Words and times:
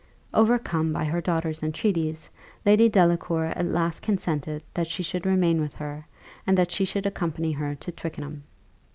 Overcome 0.33 0.91
by 0.91 1.03
her 1.03 1.21
daughter's 1.21 1.61
entreaties, 1.61 2.27
Lady 2.65 2.89
Delacour 2.89 3.53
at 3.55 3.67
last 3.67 4.01
consented 4.01 4.63
that 4.73 4.87
she 4.87 5.03
should 5.03 5.27
remain 5.27 5.61
with 5.61 5.75
her, 5.75 6.07
and 6.47 6.57
that 6.57 6.71
she 6.71 6.85
should 6.85 7.05
accompany 7.05 7.51
her 7.51 7.75
to 7.75 7.91
Twickenham. 7.91 8.41